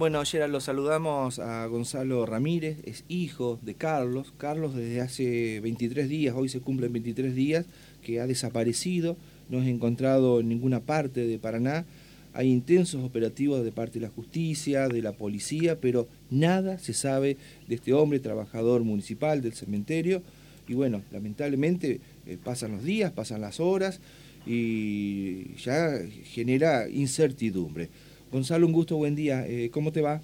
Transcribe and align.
Bueno, 0.00 0.20
ayer 0.20 0.48
lo 0.48 0.60
saludamos 0.60 1.40
a 1.40 1.66
Gonzalo 1.66 2.24
Ramírez, 2.24 2.78
es 2.84 3.02
hijo 3.08 3.58
de 3.62 3.74
Carlos. 3.74 4.32
Carlos 4.38 4.76
desde 4.76 5.00
hace 5.00 5.58
23 5.58 6.08
días, 6.08 6.36
hoy 6.36 6.48
se 6.48 6.60
cumplen 6.60 6.92
23 6.92 7.34
días, 7.34 7.66
que 8.00 8.20
ha 8.20 8.28
desaparecido, 8.28 9.16
no 9.48 9.60
es 9.60 9.66
encontrado 9.66 10.38
en 10.38 10.48
ninguna 10.48 10.78
parte 10.78 11.26
de 11.26 11.40
Paraná. 11.40 11.84
Hay 12.32 12.48
intensos 12.48 13.02
operativos 13.02 13.64
de 13.64 13.72
parte 13.72 13.98
de 13.98 14.06
la 14.06 14.12
justicia, 14.12 14.86
de 14.86 15.02
la 15.02 15.14
policía, 15.14 15.80
pero 15.80 16.06
nada 16.30 16.78
se 16.78 16.94
sabe 16.94 17.36
de 17.66 17.74
este 17.74 17.92
hombre, 17.92 18.20
trabajador 18.20 18.84
municipal 18.84 19.42
del 19.42 19.54
cementerio. 19.54 20.22
Y 20.68 20.74
bueno, 20.74 21.02
lamentablemente 21.10 22.00
eh, 22.24 22.38
pasan 22.44 22.70
los 22.70 22.84
días, 22.84 23.10
pasan 23.10 23.40
las 23.40 23.58
horas 23.58 23.98
y 24.46 25.56
ya 25.56 25.90
genera 26.22 26.88
incertidumbre. 26.88 27.88
Gonzalo, 28.30 28.66
un 28.66 28.72
gusto, 28.72 28.96
buen 28.96 29.14
día. 29.14 29.46
Eh, 29.46 29.70
¿Cómo 29.72 29.90
te 29.90 30.02
va? 30.02 30.20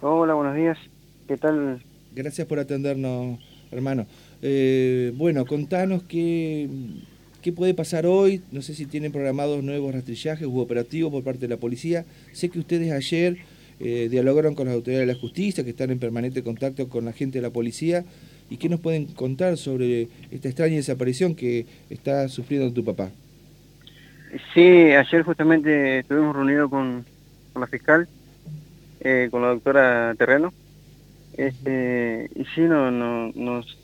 Hola, 0.00 0.34
buenos 0.34 0.56
días. 0.56 0.78
¿Qué 1.28 1.36
tal? 1.36 1.82
Gracias 2.14 2.46
por 2.46 2.58
atendernos, 2.58 3.38
hermano. 3.70 4.06
Eh, 4.40 5.12
bueno, 5.16 5.44
contanos 5.44 6.02
qué, 6.04 6.68
qué 7.42 7.52
puede 7.52 7.74
pasar 7.74 8.06
hoy. 8.06 8.42
No 8.52 8.62
sé 8.62 8.74
si 8.74 8.86
tienen 8.86 9.12
programados 9.12 9.62
nuevos 9.62 9.94
rastrillajes 9.94 10.46
u 10.46 10.60
operativos 10.60 11.12
por 11.12 11.24
parte 11.24 11.40
de 11.40 11.48
la 11.48 11.58
policía. 11.58 12.06
Sé 12.32 12.48
que 12.48 12.58
ustedes 12.58 12.90
ayer 12.90 13.36
eh, 13.80 14.08
dialogaron 14.10 14.54
con 14.54 14.66
las 14.66 14.74
autoridades 14.74 15.06
de 15.06 15.12
la 15.12 15.20
justicia, 15.20 15.62
que 15.62 15.70
están 15.70 15.90
en 15.90 15.98
permanente 15.98 16.42
contacto 16.42 16.88
con 16.88 17.04
la 17.04 17.12
gente 17.12 17.38
de 17.38 17.42
la 17.42 17.50
policía. 17.50 18.04
¿Y 18.48 18.56
qué 18.56 18.70
nos 18.70 18.80
pueden 18.80 19.06
contar 19.06 19.58
sobre 19.58 20.08
esta 20.30 20.48
extraña 20.48 20.76
desaparición 20.76 21.34
que 21.34 21.66
está 21.90 22.28
sufriendo 22.28 22.72
tu 22.72 22.82
papá? 22.82 23.10
Sí, 24.54 24.60
ayer 24.60 25.22
justamente 25.22 25.98
estuvimos 25.98 26.34
reunidos 26.34 26.70
con 26.70 27.04
con 27.56 27.62
la 27.62 27.66
fiscal, 27.68 28.06
eh, 29.00 29.28
con 29.30 29.40
la 29.40 29.48
doctora 29.48 30.14
Terreno. 30.18 30.52
Este, 31.38 32.28
y 32.34 32.44
sí, 32.54 32.60
no, 32.60 32.90
no, 32.90 33.32
nos 33.34 33.78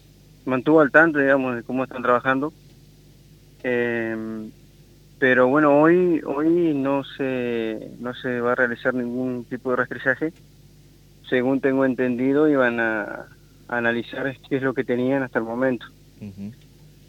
mantuvo 0.45 0.83
al 0.83 0.91
tanto, 0.91 1.19
digamos, 1.19 1.56
de 1.56 1.62
cómo 1.62 1.84
están 1.84 2.03
trabajando. 2.03 2.53
Em, 3.62 4.50
pero 5.19 5.48
bueno, 5.48 5.81
hoy 5.81 6.20
hoy 6.27 6.75
no 6.75 7.03
se, 7.03 7.93
no 7.98 8.12
se 8.12 8.41
va 8.41 8.53
a 8.53 8.56
realizar 8.56 8.93
ningún 8.93 9.47
tipo 9.47 9.70
de 9.70 9.77
rastrillaje. 9.77 10.34
Según 11.31 11.62
tengo 11.62 11.87
entendido, 11.87 12.50
iban 12.50 12.78
a, 12.78 13.25
analizar 13.69 14.37
qué 14.50 14.56
es 14.56 14.62
lo 14.62 14.75
que 14.75 14.84
tenían 14.84 15.23
hasta 15.23 15.39
el 15.39 15.47
momento. 15.47 15.87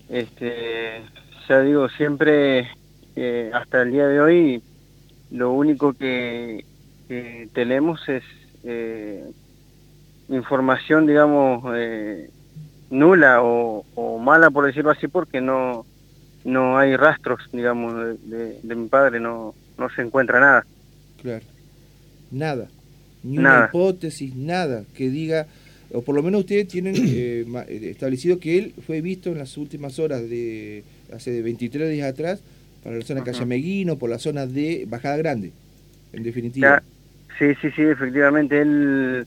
este 0.08 1.02
Ya 1.50 1.60
digo, 1.60 1.90
siempre, 1.90 2.70
eh, 3.18 3.52
hasta 3.54 3.82
el 3.82 3.92
día 3.92 4.08
de 4.08 4.22
hoy, 4.22 4.64
lo 5.34 5.52
único 5.52 5.94
que, 5.94 6.64
tenemos 7.54 8.08
es 8.10 8.24
eh, 8.64 9.24
información, 10.30 11.06
digamos, 11.06 11.64
eh, 11.76 12.30
nula 12.90 13.42
o, 13.44 13.84
mala, 14.20 14.50
por 14.50 14.66
decirlo 14.66 14.90
así, 14.90 15.08
porque 15.08 15.42
no, 15.42 15.86
no 16.44 16.78
hay 16.78 16.96
rastros, 16.96 17.42
digamos, 17.52 17.94
de, 18.24 18.76
mi 18.76 18.88
padre, 18.88 19.20
no, 19.20 19.54
no 19.78 19.90
se 19.90 20.02
encuentra 20.02 20.40
nada. 20.40 20.66
Claro, 21.22 21.46
nada, 22.32 22.68
ni 23.22 23.38
una 23.38 23.68
hipótesis, 23.70 24.36
nada 24.36 24.84
que 24.96 25.10
diga, 25.10 25.46
o 25.92 26.02
por 26.02 26.16
lo 26.16 26.24
menos 26.24 26.42
ustedes 26.42 26.68
tienen 26.68 26.96
eh, 26.98 27.46
establecido 27.84 28.40
que 28.40 28.58
él 28.58 28.74
fue 28.88 29.02
visto 29.02 29.30
en 29.32 29.40
las 29.40 29.58
últimas 29.58 30.00
horas 30.00 30.28
de 30.30 30.84
hace 31.12 31.42
23 31.42 31.92
días 31.92 32.12
atrás 32.12 32.42
para 32.84 32.98
la 32.98 33.06
zona 33.06 33.22
de 33.22 33.32
Calle 33.32 33.46
Meguino, 33.46 33.98
por 33.98 34.10
la 34.10 34.20
zona 34.20 34.46
de 34.46 34.86
Bajada 34.88 35.18
Grande, 35.18 35.54
en 36.12 36.24
definitiva. 36.24 36.84
sí, 37.40 37.56
sí, 37.62 37.72
sí, 37.72 37.82
efectivamente, 37.82 38.62
él 38.62 39.26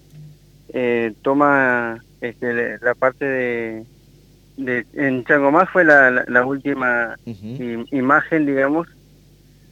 eh, 0.75 1.15
toma 1.23 2.05
este, 2.21 2.79
la 2.79 2.95
parte 2.95 3.25
de, 3.25 3.85
de 4.59 4.87
en 4.93 5.25
Changomás 5.25 5.71
fue 5.71 5.85
la, 5.85 6.25
la, 6.29 6.45
última 6.45 7.17
imagen, 7.91 8.45
digamos, 8.47 8.89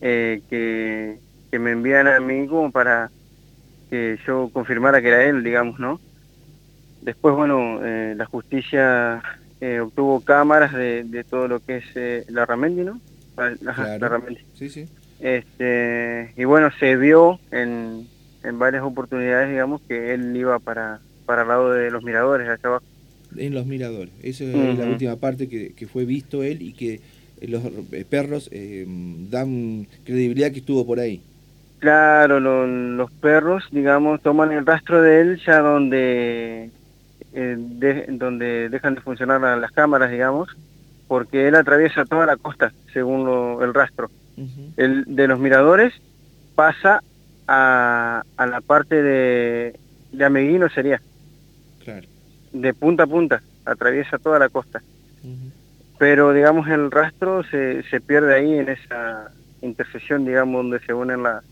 eh, 0.01 0.41
que, 0.49 1.19
que 1.51 1.59
me 1.59 1.73
envían 1.73 2.09
a 2.09 2.21
mí 2.21 2.47
como 2.47 2.71
para 2.73 3.11
que 3.91 4.19
yo 4.27 4.49
confirmara 4.53 5.03
que 5.03 5.09
era 5.09 5.25
él, 5.25 5.45
digamos, 5.45 5.79
¿no? 5.79 6.01
Después, 7.03 7.35
bueno, 7.35 7.81
eh, 7.85 8.15
la 8.17 8.25
justicia 8.25 9.23
obtuvo 9.83 10.21
cámaras 10.21 10.75
de, 10.75 11.05
de, 11.05 11.25
todo 11.25 11.49
lo 11.49 11.59
que 11.59 11.79
es 11.79 12.31
la 12.31 12.45
Ramendi, 12.45 12.83
¿no? 12.83 13.01
Sí, 14.55 14.69
sí. 14.69 14.89
Este, 15.21 16.33
y 16.37 16.45
bueno, 16.45 16.71
se 16.79 16.97
vio 16.97 17.39
en, 17.51 18.07
en 18.43 18.59
varias 18.59 18.83
oportunidades, 18.83 19.51
digamos, 19.51 19.81
que 19.83 20.15
él 20.15 20.37
iba 20.37 20.59
para, 20.59 21.01
para 21.27 21.43
el 21.43 21.49
lado 21.49 21.73
de 21.73 21.91
los 21.91 22.03
miradores, 22.03 22.49
allá 22.49 22.61
abajo. 22.63 22.85
En 23.37 23.55
los 23.55 23.67
miradores. 23.67 24.13
Esa 24.23 24.45
es 24.45 24.79
la 24.79 24.87
última 24.87 25.17
parte 25.17 25.49
que, 25.49 25.73
que, 25.75 25.87
fue 25.87 26.05
visto 26.05 26.43
él 26.43 26.63
y 26.63 26.73
que 26.73 27.01
los 27.43 27.63
eh, 27.65 28.05
perros 28.09 28.49
eh, 28.53 28.87
dan 29.31 29.87
credibilidad 30.05 30.53
que 30.53 30.61
estuvo 30.61 30.87
por 30.87 31.01
ahí. 31.01 31.21
Claro, 31.81 32.41
los 32.41 33.11
perros, 33.13 33.65
digamos, 33.71 34.23
toman 34.23 34.53
el 34.53 34.65
rastro 34.65 35.03
de 35.03 35.21
él 35.21 35.41
ya 35.45 35.59
donde, 35.59 36.71
eh, 37.35 38.07
donde 38.09 38.69
dejan 38.71 38.95
de 38.95 39.01
funcionar 39.03 39.41
las 39.59 39.73
cámaras, 39.73 40.11
digamos, 40.11 40.49
porque 41.09 41.49
él 41.49 41.55
atraviesa 41.55 42.05
toda 42.05 42.27
la 42.27 42.37
costa, 42.37 42.73
según 42.93 43.63
el 43.63 43.75
rastro. 43.75 44.11
El 44.77 45.05
de 45.07 45.29
los 45.29 45.39
miradores 45.39 45.93
pasa 46.55 47.03
a, 47.47 48.23
a 48.37 48.47
la 48.47 48.61
parte 48.61 49.03
de, 49.03 49.79
de 50.13 50.25
Ameguino 50.25 50.69
sería. 50.69 51.01
Claro. 51.85 52.07
De 52.53 52.75
punta 52.75 53.05
a 53.05 53.07
punta, 53.07 53.43
atraviesa 53.65 54.19
toda 54.19 54.39
la 54.39 54.49
costa. 54.49 54.83
Pero, 55.99 56.33
digamos, 56.33 56.69
el 56.69 56.91
rastro 56.91 57.45
se, 57.45 57.83
se 57.85 58.01
pierde 58.01 58.35
ahí 58.35 58.59
en 58.59 58.69
esa 58.69 59.31
intersección, 59.63 60.25
digamos, 60.25 60.63
donde 60.65 60.85
se 60.85 60.93
unen 60.93 61.23
la, 61.23 61.43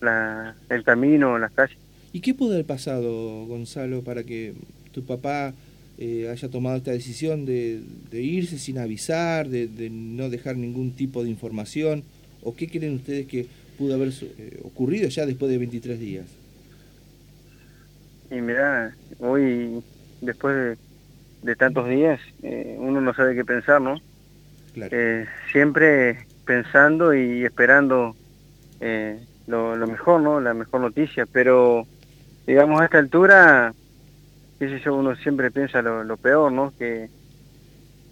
la, 0.00 0.54
el 0.68 0.84
camino, 0.84 1.38
las 1.38 1.52
calles. 1.52 1.78
¿Y 2.12 2.20
qué 2.20 2.34
pudo 2.34 2.52
haber 2.52 2.66
pasado, 2.66 3.46
Gonzalo, 3.46 4.02
para 4.04 4.24
que 4.24 4.54
tu 4.92 5.04
papá 5.06 5.54
eh, 5.98 6.28
haya 6.30 6.48
tomado 6.48 6.76
esta 6.76 6.90
decisión 6.90 7.44
de, 7.44 7.82
irse 8.12 8.58
sin 8.58 8.78
avisar, 8.78 9.48
de, 9.48 9.68
no 9.90 10.30
dejar 10.30 10.56
ningún 10.56 10.92
tipo 10.92 11.22
de 11.22 11.30
información? 11.30 12.02
¿O 12.42 12.54
qué 12.54 12.68
creen 12.68 12.94
ustedes 12.94 13.26
que 13.26 13.46
pudo 13.78 13.94
haber 13.94 14.08
eh, 14.08 14.60
ocurrido 14.64 15.08
ya 15.08 15.26
después 15.26 15.50
de 15.50 15.58
23 15.58 16.00
días? 16.00 16.26
Y 18.30 18.40
mira, 18.40 18.94
hoy, 19.18 19.82
después 20.22 20.78
de, 21.42 21.56
tantos 21.56 21.88
días, 21.88 22.18
eh, 22.42 22.76
uno 22.78 23.00
no 23.00 23.14
sabe 23.14 23.34
qué 23.34 23.44
pensar, 23.44 23.80
¿no? 23.80 24.00
siempre 25.52 26.26
pensando 26.46 27.12
y 27.12 27.44
esperando 27.44 28.16
lo, 29.46 29.76
lo 29.76 29.86
mejor, 29.86 30.22
¿no? 30.22 30.40
La 30.40 30.54
mejor 30.54 30.80
noticia, 30.80 31.26
pero 31.26 31.86
digamos 32.46 32.80
a 32.80 32.86
esta 32.86 32.98
altura 32.98 33.74
qué 34.68 34.80
yo, 34.80 34.94
uno 34.94 35.16
siempre 35.16 35.50
piensa 35.50 35.82
lo, 35.82 36.16
peor, 36.16 36.52
¿no? 36.52 36.72
Que, 36.78 37.08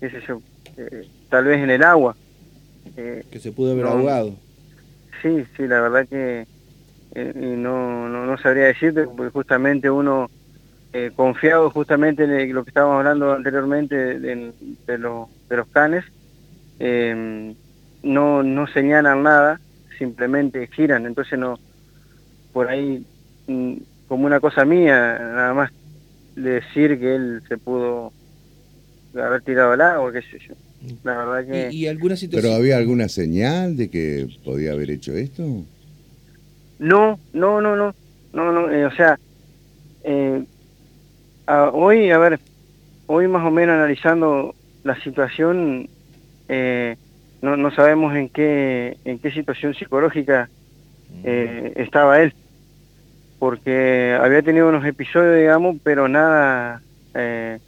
qué 0.00 0.10
sé 0.10 0.20
yo, 0.26 0.40
eh, 0.76 1.08
tal 1.28 1.44
vez 1.44 1.62
en 1.62 1.70
el 1.70 1.84
agua. 1.84 2.16
Eh, 2.96 3.24
que 3.30 3.38
se 3.38 3.52
pudo 3.52 3.72
haber 3.72 3.86
ahogado. 3.86 4.34
Sí, 5.22 5.44
sí, 5.56 5.68
la 5.68 5.80
verdad 5.80 6.08
que 6.08 6.46
eh, 7.14 7.32
no, 7.34 8.08
no, 8.08 8.26
no, 8.26 8.38
sabría 8.38 8.64
decirte, 8.64 9.04
porque 9.04 9.30
justamente 9.30 9.90
uno, 9.90 10.28
confiado 11.14 11.70
justamente 11.70 12.24
en 12.24 12.52
lo 12.52 12.64
que 12.64 12.70
estábamos 12.70 12.98
hablando 12.98 13.32
anteriormente 13.32 14.18
de, 14.18 14.52
de, 14.86 14.98
los 14.98 15.68
canes, 15.72 16.04
no, 18.02 18.42
no 18.42 18.66
señalan 18.66 19.22
nada, 19.22 19.60
simplemente 19.98 20.66
giran, 20.66 21.06
entonces 21.06 21.38
no, 21.38 21.60
por 22.52 22.66
ahí, 22.66 23.06
mm, 23.46 23.74
como 24.08 24.26
una 24.26 24.40
cosa 24.40 24.64
mía, 24.64 25.16
nada 25.20 25.54
más 25.54 25.70
decir 26.36 26.98
que 26.98 27.14
él 27.14 27.42
se 27.48 27.58
pudo 27.58 28.12
haber 29.14 29.42
tirado 29.42 29.72
al 29.72 29.80
agua, 29.80 30.12
qué 30.12 30.22
sé 30.22 30.38
yo. 30.46 30.54
La 31.04 31.24
verdad 31.24 31.50
que... 31.50 31.74
¿Y, 31.74 31.86
alguna 31.86 32.16
situación? 32.16 32.42
¿Pero 32.42 32.54
había 32.54 32.76
alguna 32.76 33.08
señal 33.08 33.76
de 33.76 33.90
que 33.90 34.28
podía 34.44 34.72
haber 34.72 34.90
hecho 34.90 35.14
esto? 35.14 35.42
No, 36.78 37.18
no, 37.32 37.60
no, 37.60 37.76
no, 37.76 37.94
no, 38.32 38.52
no, 38.52 38.70
eh, 38.70 38.86
o 38.86 38.92
sea, 38.92 39.18
eh, 40.04 40.42
hoy, 41.72 42.10
a 42.10 42.18
ver, 42.18 42.40
hoy 43.06 43.28
más 43.28 43.46
o 43.46 43.50
menos 43.50 43.74
analizando 43.74 44.54
la 44.82 44.98
situación, 45.02 45.90
eh, 46.48 46.96
no, 47.42 47.56
no 47.56 47.70
sabemos 47.74 48.16
en 48.16 48.30
qué, 48.30 48.96
en 49.04 49.18
qué 49.18 49.30
situación 49.30 49.74
psicológica 49.74 50.48
estaba 51.24 52.22
él 52.22 52.32
porque 53.40 54.16
había 54.20 54.42
tenido 54.42 54.68
unos 54.68 54.84
episodios, 54.84 55.38
digamos, 55.38 55.76
pero 55.82 56.08
nada 56.08 56.82
eh, 57.14 57.58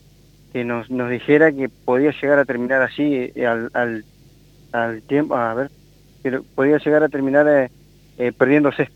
que 0.52 0.64
nos, 0.64 0.90
nos 0.90 1.10
dijera 1.10 1.50
que 1.50 1.70
podía 1.70 2.12
llegar 2.12 2.38
a 2.38 2.44
terminar 2.44 2.82
así 2.82 3.32
eh, 3.34 3.46
al, 3.46 3.70
al, 3.72 4.04
al 4.72 5.02
tiempo, 5.02 5.34
a 5.34 5.54
ver, 5.54 5.70
que 6.22 6.40
podía 6.54 6.76
llegar 6.76 7.02
a 7.02 7.08
terminar 7.08 7.70
eh, 8.18 8.32
perdiéndose. 8.32 8.90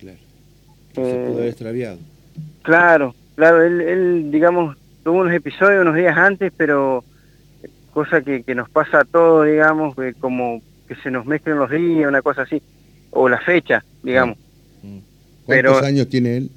Claro, 0.00 0.18
Se 0.94 1.00
pudo 1.02 1.36
haber 1.36 1.48
extraviado. 1.48 1.98
Claro, 2.62 3.14
claro, 3.34 3.62
él, 3.62 3.82
él, 3.82 4.30
digamos, 4.30 4.74
tuvo 5.04 5.20
unos 5.20 5.34
episodios 5.34 5.82
unos 5.82 5.96
días 5.96 6.16
antes, 6.16 6.50
pero 6.56 7.04
cosa 7.92 8.22
que, 8.22 8.42
que 8.42 8.54
nos 8.54 8.70
pasa 8.70 9.00
a 9.00 9.04
todos, 9.04 9.46
digamos, 9.46 9.94
como 10.18 10.62
que 10.88 10.94
se 10.94 11.10
nos 11.10 11.26
mezclen 11.26 11.58
los 11.58 11.70
días, 11.70 12.08
una 12.08 12.22
cosa 12.22 12.42
así, 12.42 12.62
o 13.10 13.28
la 13.28 13.38
fecha, 13.38 13.84
digamos. 14.02 14.38
Mm. 14.82 15.15
¿Cuántos 15.46 15.82
años 15.82 16.08
tiene 16.08 16.36
él? 16.36 16.50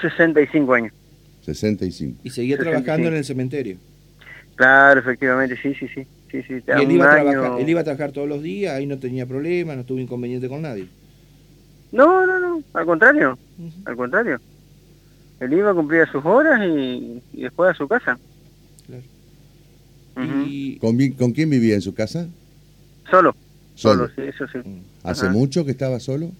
65 0.00 0.74
años. 0.74 0.92
65. 1.42 2.20
¿Y 2.24 2.30
seguía 2.30 2.58
trabajando 2.58 3.08
en 3.08 3.14
el 3.14 3.24
cementerio? 3.24 3.76
Claro, 4.56 5.00
efectivamente, 5.00 5.56
sí, 5.60 5.74
sí, 5.74 5.88
sí. 5.88 6.06
sí, 6.30 6.42
sí 6.42 6.62
¿Y 6.66 6.82
él 6.82 6.92
iba, 6.92 7.12
a 7.12 7.22
trabajar, 7.22 7.60
él 7.60 7.68
iba 7.68 7.80
a 7.80 7.84
trabajar 7.84 8.12
todos 8.12 8.28
los 8.28 8.42
días, 8.42 8.74
ahí 8.74 8.86
no 8.86 8.98
tenía 8.98 9.26
problema, 9.26 9.74
no 9.74 9.84
tuvo 9.84 9.98
inconveniente 9.98 10.48
con 10.48 10.62
nadie? 10.62 10.88
No, 11.92 12.26
no, 12.26 12.40
no, 12.40 12.62
al 12.72 12.86
contrario, 12.86 13.38
al 13.84 13.96
contrario. 13.96 14.40
Él 15.40 15.52
iba 15.52 15.70
a 15.70 15.74
cumplir 15.74 16.06
sus 16.10 16.24
horas 16.24 16.60
y, 16.66 17.20
después 17.32 17.70
a 17.70 17.74
su 17.74 17.86
casa. 17.88 18.18
Claro. 18.86 19.02
¿Y 20.46 20.78
¿Con, 20.78 20.96
¿Con 21.12 21.32
quién 21.32 21.50
vivía 21.50 21.74
en 21.74 21.82
su 21.82 21.94
casa? 21.94 22.26
Solo. 23.10 23.34
Solo, 23.74 24.08
sí, 24.14 24.22
eso 24.22 24.46
sí. 24.48 24.58
¿Hace 25.02 25.28
mucho 25.28 25.64
que 25.64 25.72
estaba 25.72 25.98
solo? 25.98 26.30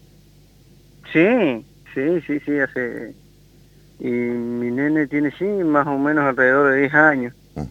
Sí, 1.13 1.65
sí, 1.95 2.21
sí, 2.27 2.41
sí, 2.45 2.59
hace... 2.59 3.15
Y 4.01 4.11
mi 4.11 4.71
nene 4.71 5.07
tiene, 5.07 5.31
sí, 5.39 5.45
más 5.45 5.87
o 5.87 5.97
menos 5.99 6.25
alrededor 6.25 6.73
de 6.73 6.81
10 6.81 6.95
años. 6.95 7.35
Ajá. 7.55 7.69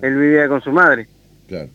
Él 0.00 0.16
vivía 0.16 0.48
con 0.48 0.60
su 0.60 0.70
madre. 0.70 1.08
Claro. 1.48 1.68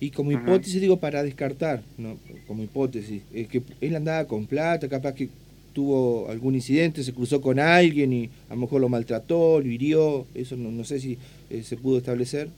Y 0.00 0.10
como 0.10 0.32
hipótesis, 0.32 0.80
digo, 0.80 0.98
para 0.98 1.22
descartar, 1.22 1.82
¿no? 1.98 2.16
como 2.46 2.62
hipótesis, 2.62 3.22
es 3.34 3.48
que 3.48 3.62
él 3.80 3.94
andaba 3.94 4.24
con 4.24 4.46
plata, 4.46 4.88
capaz 4.88 5.14
que 5.14 5.28
tuvo 5.72 6.28
algún 6.30 6.54
incidente, 6.54 7.02
se 7.02 7.12
cruzó 7.12 7.40
con 7.40 7.58
alguien 7.58 8.12
y 8.12 8.30
a 8.48 8.54
lo 8.54 8.62
mejor 8.62 8.80
lo 8.80 8.88
maltrató, 8.88 9.60
lo 9.60 9.66
hirió, 9.66 10.26
eso 10.34 10.56
no, 10.56 10.70
no 10.70 10.84
sé 10.84 10.98
si 11.00 11.18
eh, 11.50 11.62
se 11.62 11.76
pudo 11.76 11.98
establecer. 11.98 12.48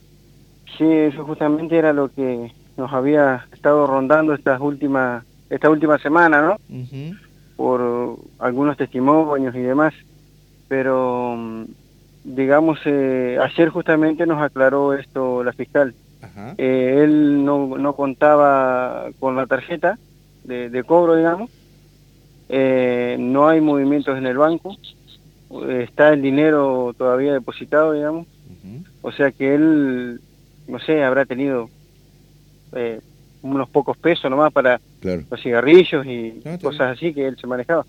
Sí, 0.77 0.85
eso 0.85 1.25
justamente 1.25 1.77
era 1.77 1.93
lo 1.93 2.09
que 2.09 2.51
nos 2.77 2.91
había 2.91 3.45
estado 3.53 3.85
rondando 3.87 4.33
estas 4.33 4.59
últimas 4.59 5.23
esta 5.49 5.69
última 5.69 5.99
semana, 5.99 6.41
¿no? 6.41 6.57
Por 7.63 8.17
algunos 8.39 8.75
testimonios 8.75 9.55
y 9.55 9.59
demás, 9.59 9.93
pero 10.67 11.33
mm, 11.37 11.63
digamos 12.25 12.77
eh, 12.83 13.39
ayer 13.41 13.69
justamente 13.69 14.25
nos 14.25 14.41
aclaró 14.41 14.93
esto 14.93 15.45
la 15.45 15.53
fiscal. 15.53 15.95
Eh, 16.57 16.99
él 17.01 17.45
no, 17.45 17.77
no 17.77 17.95
contaba 17.95 19.05
con 19.17 19.37
la 19.37 19.47
tarjeta 19.47 19.97
de, 20.43 20.83
cobro, 20.85 21.15
digamos. 21.15 21.51
Eh, 22.49 23.15
no 23.17 23.47
hay 23.47 23.61
movimientos 23.61 24.17
en 24.17 24.27
el 24.27 24.37
banco. 24.37 24.75
está 25.69 26.09
el 26.09 26.21
dinero 26.21 26.93
todavía 26.97 27.31
depositado, 27.31 27.93
digamos. 27.93 28.27
O 29.01 29.13
sea 29.13 29.31
que 29.31 29.55
él, 29.55 30.19
no 30.67 30.79
sé, 30.79 31.01
habrá 31.01 31.23
tenido 31.23 31.69
unos 33.41 33.69
pocos 33.69 33.95
pesos 33.95 34.29
nomás 34.29 34.51
para 34.51 34.81
los 35.03 35.41
cigarrillos 35.41 36.05
y 36.05 36.41
cosas 36.61 36.97
así 36.97 37.13
que 37.13 37.27
él 37.27 37.37
se 37.39 37.47
manejaba. 37.47 37.85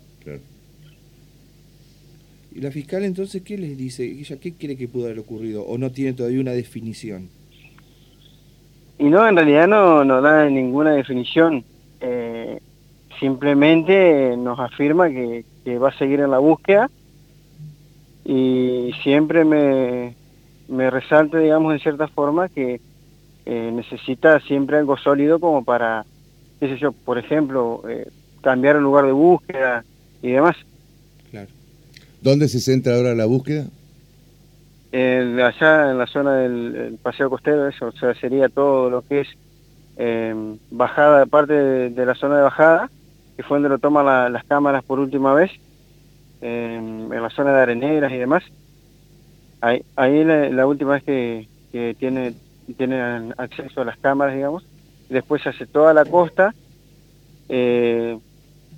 ¿Y 2.53 2.61
la 2.61 2.71
fiscal 2.71 3.03
entonces 3.03 3.41
qué 3.41 3.57
les 3.57 3.77
dice? 3.77 4.05
¿Ella 4.05 4.37
qué 4.39 4.53
cree 4.53 4.77
que 4.77 4.87
pudo 4.87 5.05
haber 5.05 5.19
ocurrido? 5.19 5.63
¿O 5.63 5.77
no 5.77 5.91
tiene 5.91 6.13
todavía 6.13 6.39
una 6.39 6.53
definición? 6.53 7.27
Y 8.97 9.05
no, 9.05 9.27
en 9.27 9.35
realidad 9.35 9.67
no, 9.67 10.05
no 10.05 10.21
da 10.21 10.49
ninguna 10.49 10.93
definición. 10.93 11.65
Eh, 11.99 12.61
simplemente 13.19 14.37
nos 14.37 14.57
afirma 14.57 15.09
que, 15.09 15.43
que, 15.65 15.77
va 15.77 15.89
a 15.89 15.97
seguir 15.97 16.21
en 16.21 16.31
la 16.31 16.39
búsqueda 16.39 16.89
y 18.23 18.91
siempre 19.03 19.43
me, 19.43 20.15
me 20.69 20.89
resalta, 20.89 21.39
digamos, 21.39 21.73
en 21.73 21.79
cierta 21.79 22.07
forma 22.07 22.47
que 22.49 22.79
eh, 23.45 23.71
necesita 23.73 24.39
siempre 24.39 24.77
algo 24.77 24.97
sólido 24.97 25.39
como 25.39 25.63
para, 25.63 26.05
qué 26.67 26.73
sé 26.73 26.81
yo, 26.81 26.91
por 26.91 27.17
ejemplo, 27.17 27.83
eh, 27.87 28.07
cambiar 28.41 28.75
el 28.75 28.83
lugar 28.83 29.05
de 29.05 29.11
búsqueda 29.11 29.83
y 30.21 30.31
demás. 30.31 30.55
Claro. 31.31 31.49
¿Dónde 32.21 32.47
se 32.47 32.59
centra 32.59 32.95
ahora 32.95 33.13
la 33.15 33.25
búsqueda? 33.25 33.65
allá 34.93 35.91
en 35.91 35.97
la 35.97 36.07
zona 36.07 36.37
del 36.37 36.97
paseo 37.03 37.29
costero, 37.29 37.67
eso, 37.67 37.87
o 37.87 37.91
sea, 37.91 38.13
sería 38.15 38.47
todo 38.47 38.89
lo 38.89 39.01
que 39.01 39.21
es 39.21 39.27
eh, 39.97 40.33
bajada, 40.71 41.25
parte 41.25 41.53
de, 41.53 42.05
la 42.05 42.15
zona 42.15 42.37
de 42.37 42.43
bajada, 42.43 42.89
que 43.35 43.43
fue 43.43 43.57
donde 43.57 43.67
lo 43.67 43.77
toman 43.77 44.31
las 44.31 44.45
cámaras 44.45 44.85
por 44.85 44.99
última 44.99 45.33
vez, 45.33 45.51
en 46.39 47.09
la 47.09 47.29
zona 47.29 47.51
de 47.51 47.61
areneras 47.61 48.09
y 48.13 48.17
demás. 48.17 48.43
Ahí, 49.59 49.83
ahí 49.97 50.23
la, 50.23 50.49
la 50.49 50.65
última 50.65 50.93
vez 50.93 51.03
que, 51.03 51.49
que 51.73 51.93
tiene 51.99 52.33
tienen 52.73 53.33
acceso 53.37 53.81
a 53.81 53.85
las 53.85 53.97
cámaras, 53.97 54.35
digamos. 54.35 54.63
Después 55.09 55.41
se 55.43 55.49
hace 55.49 55.65
toda 55.65 55.93
la 55.93 56.05
costa 56.05 56.53
eh, 57.49 58.17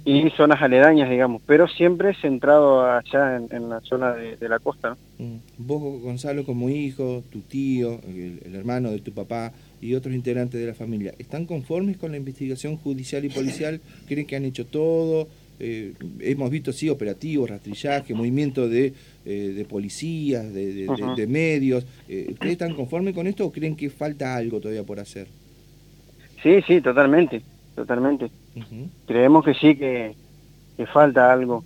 y 0.05 0.29
zonas 0.31 0.61
aledañas, 0.61 1.09
digamos, 1.09 1.41
pero 1.45 1.67
siempre 1.67 2.13
centrado 2.15 2.89
allá 2.89 3.41
en, 3.49 3.69
la 3.69 3.81
zona 3.81 4.13
de, 4.13 4.47
la 4.47 4.59
costa. 4.59 4.95
Mm. 5.17 5.35
Vos, 5.57 6.01
Gonzalo, 6.01 6.45
como 6.45 6.69
hijo, 6.69 7.23
tu 7.29 7.41
tío, 7.41 7.99
el, 8.07 8.55
hermano 8.55 8.91
de 8.91 8.99
tu 8.99 9.11
papá 9.11 9.51
y 9.81 9.95
otros 9.95 10.15
integrantes 10.15 10.61
de 10.61 10.67
la 10.67 10.73
familia, 10.73 11.13
¿están 11.17 11.45
conformes 11.45 11.97
con 11.97 12.11
la 12.11 12.17
investigación 12.17 12.77
judicial 12.77 13.25
y 13.25 13.29
policial? 13.29 13.81
¿Creen 14.07 14.25
que 14.25 14.37
han 14.37 14.45
hecho 14.45 14.65
todo? 14.65 15.27
Eh, 15.59 15.93
hemos 16.19 16.49
visto, 16.51 16.71
sí, 16.71 16.87
operativos, 16.87 17.49
rastrillaje, 17.49 18.13
movimiento 18.13 18.69
de, 18.69 18.93
eh, 19.25 19.53
de 19.55 19.65
policías, 19.65 20.53
de, 20.53 21.27
medios. 21.27 21.85
Eh, 22.07 22.27
¿Ustedes 22.31 22.53
están 22.53 22.75
conformes 22.75 23.13
con 23.13 23.27
esto 23.27 23.45
o 23.45 23.51
creen 23.51 23.75
que 23.75 23.89
falta 23.89 24.35
algo 24.35 24.59
todavía 24.59 24.83
por 24.83 24.99
hacer? 24.99 25.27
Sí, 26.43 26.61
sí, 26.67 26.81
totalmente, 26.81 27.41
totalmente. 27.75 28.29
Creemos 29.05 29.43
que 29.43 29.53
sí, 29.53 29.75
que, 29.75 30.15
que, 30.75 30.85
falta 30.85 31.31
algo. 31.31 31.63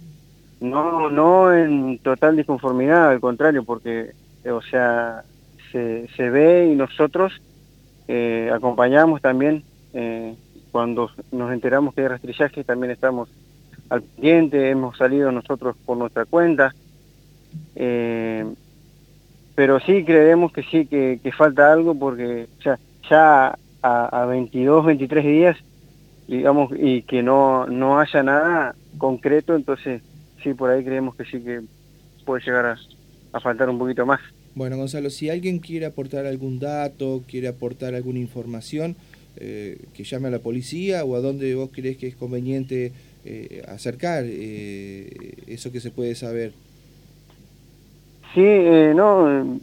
No, 0.60 1.10
no 1.10 1.54
en 1.54 2.00
total 2.00 2.38
disconformidad, 2.38 3.10
al 3.10 3.20
contrario, 3.20 3.64
porque, 3.64 4.12
o 4.50 4.62
sea, 4.62 5.24
se, 5.72 6.08
se 6.16 6.30
ve 6.30 6.70
y 6.72 6.76
nosotros 6.76 7.42
acompañamos 8.52 9.22
también 9.22 9.64
cuando 10.72 11.12
nos 11.32 11.52
enteramos 11.52 11.94
que 11.94 12.02
hay 12.02 12.08
rastrillaje, 12.08 12.64
también 12.64 12.92
estamos 12.92 13.30
al 13.90 14.02
pendiente, 14.04 14.70
hemos 14.70 14.98
salido 14.98 15.32
nosotros 15.32 15.76
por 15.86 15.98
nuestra 15.98 16.26
cuenta, 16.26 16.74
eh, 17.76 18.46
pero 19.54 19.82
sí 19.82 20.06
creemos 20.06 20.54
que 20.54 20.64
sí, 20.64 20.86
que, 20.86 21.20
falta 21.38 21.72
algo 21.72 21.94
porque 21.94 22.48
ya, 22.64 22.80
ya 23.10 23.58
a, 23.82 24.26
22, 24.26 24.86
23 24.86 25.26
días, 25.26 25.58
digamos, 26.28 26.72
y 26.78 27.02
que 27.04 27.24
no, 27.24 27.68
no 27.68 28.00
haya 28.00 28.24
nada 28.24 28.76
concreto, 28.98 29.56
entonces 29.56 30.02
sí, 30.44 30.54
por 30.54 30.70
ahí 30.70 30.84
creemos 30.84 31.16
que 31.16 31.26
sí 31.26 31.42
que 31.42 31.62
puede 32.26 32.44
llegar 32.44 32.66
a, 32.66 32.78
a 33.34 33.40
faltar 33.40 33.70
un 33.70 33.80
poquito 33.80 34.06
más. 34.06 34.20
Bueno, 34.54 34.78
Gonzalo, 34.78 35.10
si 35.10 35.30
alguien 35.30 35.60
quiere 35.60 35.86
aportar 35.86 36.26
algún 36.26 36.60
dato, 36.60 37.24
quiere 37.28 37.48
aportar 37.48 37.96
alguna 37.96 38.20
información, 38.20 38.96
eh, 39.38 39.78
que 39.94 40.04
llame 40.04 40.28
a 40.28 40.32
la 40.32 40.40
policía 40.40 41.06
o 41.06 41.16
a 41.16 41.22
dónde 41.22 41.56
vos 41.56 41.70
crees 41.74 41.98
que 41.98 42.08
es 42.08 42.16
conveniente 42.16 42.92
eh, 43.24 43.64
acercar 43.68 44.26
eh, 44.28 45.36
eso 45.48 45.72
que 45.72 45.80
se 45.80 45.92
puede 45.92 46.16
saber. 46.16 46.52
Sí, 48.34 48.42
eh, 48.44 48.94
no, 48.96 49.60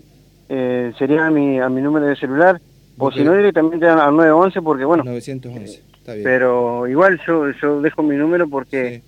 eh, 0.48 0.92
sería 0.98 1.26
a 1.26 1.30
mi, 1.30 1.58
a 1.58 1.68
mi 1.68 1.80
número 1.80 2.06
de 2.06 2.16
celular, 2.16 2.60
o 2.98 3.12
si 3.12 3.22
no 3.22 3.34
directamente 3.34 3.86
al 3.86 4.16
911, 4.16 4.62
porque 4.62 4.84
bueno... 4.84 5.04
911, 5.04 5.82
está 5.98 6.12
bien. 6.14 6.24
Pero 6.24 6.86
igual 6.86 7.20
yo, 7.26 7.50
yo 7.52 7.80
dejo 7.80 8.02
mi 8.02 8.16
número 8.16 8.48
porque 8.48 9.02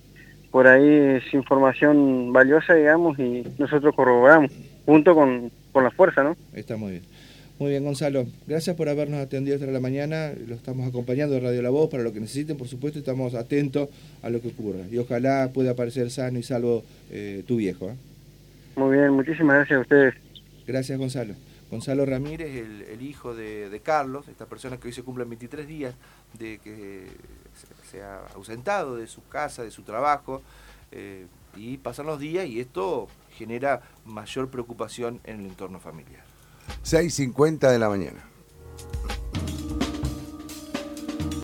por 0.51 0.67
ahí 0.67 0.87
es 0.87 1.33
información 1.33 2.33
valiosa, 2.33 2.73
digamos, 2.73 3.17
y 3.19 3.43
nosotros 3.57 3.95
corroboramos, 3.95 4.51
junto 4.85 5.15
con, 5.15 5.51
con 5.71 5.83
la 5.83 5.91
fuerza, 5.91 6.23
¿no? 6.23 6.35
Está 6.53 6.77
muy 6.77 6.91
bien. 6.91 7.03
Muy 7.61 7.69
bien, 7.69 7.83
Gonzalo. 7.83 8.25
Gracias 8.47 8.75
por 8.75 8.89
habernos 8.89 9.19
atendido 9.19 9.55
hasta 9.55 9.67
la 9.67 9.79
mañana. 9.79 10.31
Lo 10.47 10.55
estamos 10.55 10.87
acompañando 10.87 11.35
de 11.35 11.41
Radio 11.41 11.61
La 11.61 11.69
Voz 11.69 11.91
para 11.91 12.01
lo 12.01 12.11
que 12.11 12.19
necesiten. 12.19 12.57
Por 12.57 12.67
supuesto, 12.67 12.97
estamos 12.97 13.35
atentos 13.35 13.87
a 14.23 14.31
lo 14.31 14.41
que 14.41 14.47
ocurra. 14.47 14.79
Y 14.91 14.97
ojalá 14.97 15.51
pueda 15.53 15.71
aparecer 15.71 16.09
sano 16.09 16.39
y 16.39 16.43
salvo 16.43 16.83
eh, 17.11 17.43
tu 17.47 17.57
viejo. 17.57 17.91
¿eh? 17.91 17.95
Muy 18.77 18.97
bien, 18.97 19.11
muchísimas 19.11 19.57
gracias 19.57 19.77
a 19.77 19.81
ustedes. 19.81 20.15
Gracias, 20.65 20.97
Gonzalo. 20.97 21.35
Gonzalo 21.71 22.05
Ramírez, 22.05 22.53
el, 22.53 23.01
hijo 23.01 23.33
de, 23.33 23.81
Carlos, 23.81 24.27
esta 24.27 24.45
persona 24.45 24.77
que 24.77 24.89
hoy 24.89 24.93
se 24.93 25.03
cumplen 25.03 25.29
23 25.29 25.65
días 25.65 25.95
de 26.37 26.59
que 26.59 27.07
se, 27.89 28.03
ha 28.03 28.27
ausentado 28.35 28.97
de 28.97 29.07
su 29.07 29.25
casa, 29.29 29.63
de 29.63 29.71
su 29.71 29.83
trabajo, 29.83 30.41
eh, 30.91 31.27
y 31.55 31.77
pasan 31.77 32.07
los 32.07 32.19
días 32.19 32.45
y 32.45 32.59
esto 32.59 33.07
genera 33.37 33.81
mayor 34.05 34.49
preocupación 34.49 35.21
en 35.23 35.39
el 35.39 35.45
entorno 35.45 35.79
familiar. 35.79 36.25
6.50 36.83 37.71
de 37.71 37.79
la 37.79 37.87
mañana. 37.87 38.21